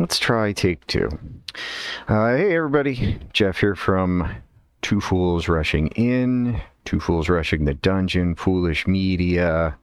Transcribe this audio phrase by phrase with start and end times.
[0.00, 1.08] let's try take two.
[2.08, 3.18] Uh, hey, everybody.
[3.32, 4.34] Jeff here from
[4.80, 9.76] Two Fools Rushing In, Two Fools Rushing the Dungeon, Foolish Media.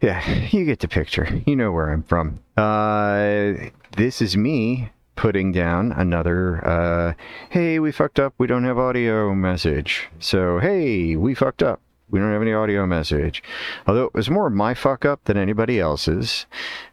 [0.00, 1.28] Yeah, you get the picture.
[1.46, 2.38] You know where I'm from.
[2.56, 3.54] Uh,
[3.96, 7.14] this is me putting down another, uh,
[7.50, 8.34] hey, we fucked up.
[8.38, 10.08] We don't have audio message.
[10.20, 11.80] So, hey, we fucked up.
[12.08, 13.42] We don't have any audio message.
[13.86, 16.46] Although it was more my fuck up than anybody else's.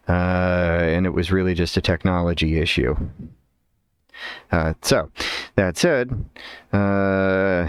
[0.08, 0.53] Uh,
[0.94, 2.96] and it was really just a technology issue.
[4.50, 5.10] Uh, so,
[5.56, 6.10] that said,
[6.72, 7.68] uh,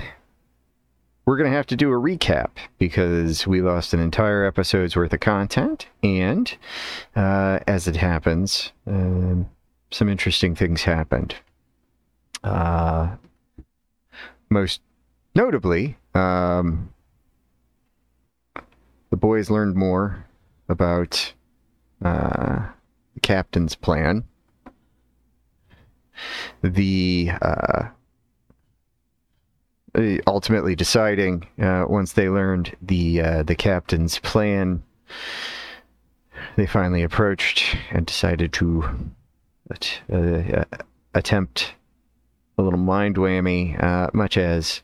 [1.25, 5.11] we're going to have to do a recap because we lost an entire episode's worth
[5.11, 5.87] of content.
[6.03, 6.55] And
[7.15, 9.49] uh, as it happens, um,
[9.91, 11.35] some interesting things happened.
[12.43, 13.15] Uh,
[14.49, 14.81] most
[15.33, 16.93] notably, um,
[19.09, 20.25] the boys learned more
[20.69, 21.33] about
[22.03, 22.67] uh,
[23.25, 24.23] captain's plan.
[26.61, 27.89] The uh,
[30.27, 34.83] ultimately deciding uh, once they learned the uh, the captain's plan,
[36.55, 38.85] they finally approached and decided to
[40.13, 40.63] uh,
[41.15, 41.73] attempt
[42.57, 44.83] a little mind whammy, uh, much as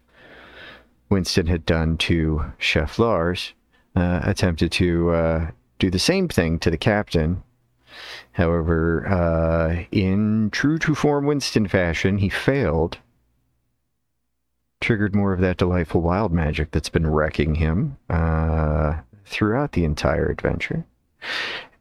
[1.09, 3.53] Winston had done to Chef Lars
[3.95, 7.43] uh, attempted to uh, do the same thing to the captain.
[8.33, 12.97] However, uh, in true to form Winston fashion, he failed.
[14.79, 20.27] Triggered more of that delightful wild magic that's been wrecking him uh, throughout the entire
[20.27, 20.85] adventure.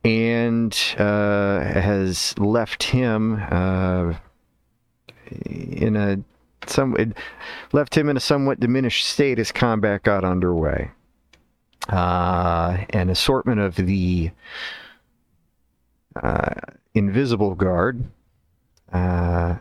[0.05, 4.15] And uh, has left him uh,
[5.47, 6.19] in a
[6.67, 7.15] some
[7.73, 10.91] left him in a somewhat diminished state as combat got underway
[11.89, 14.31] uh, an assortment of the
[16.17, 16.55] uh,
[16.95, 18.05] invisible guard
[18.93, 19.57] uh,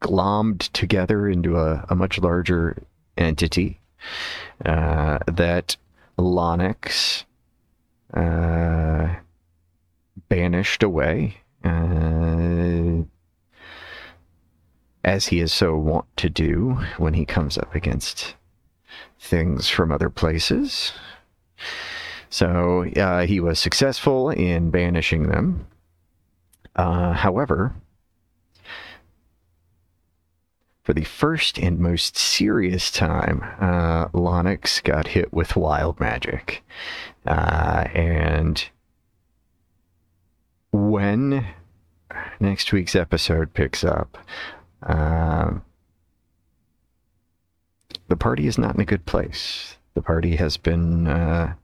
[0.00, 2.76] glommed together into a, a much larger
[3.16, 3.80] entity
[4.64, 5.76] uh, that
[6.18, 7.24] Lonix
[8.14, 9.14] uh,
[10.28, 11.38] banished away.
[11.64, 13.02] Uh,
[15.04, 18.34] as he is so wont to do when he comes up against
[19.18, 20.92] things from other places.
[22.38, 25.66] So uh, he was successful in banishing them.
[26.76, 27.74] Uh, however,
[30.84, 36.62] for the first and most serious time, uh, Lonix got hit with wild magic.
[37.26, 38.70] Uh, and
[40.70, 41.44] when
[42.38, 44.16] next week's episode picks up,
[44.84, 45.54] uh,
[48.06, 49.76] the party is not in a good place.
[49.94, 51.54] The party has been uh,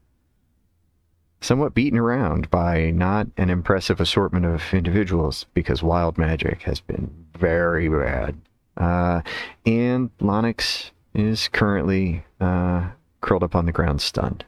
[1.45, 7.11] somewhat beaten around by not an impressive assortment of individuals because wild magic has been
[7.39, 8.35] very bad.
[8.77, 9.21] Uh,
[9.67, 12.89] and Lonix is currently uh,
[13.21, 14.45] curled up on the ground stunned.